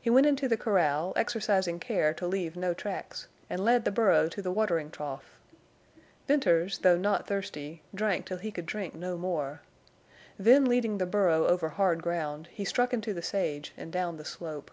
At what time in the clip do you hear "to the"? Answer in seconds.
4.30-4.50